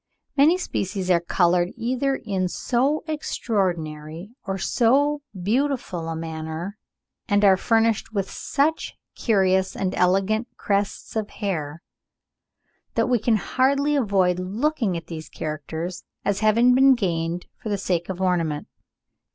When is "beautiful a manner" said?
5.39-6.79